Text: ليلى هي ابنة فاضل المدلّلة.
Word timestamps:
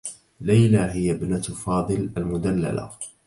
ليلى 0.41 0.77
هي 0.77 1.11
ابنة 1.11 1.41
فاضل 1.41 2.09
المدلّلة. 2.17 2.91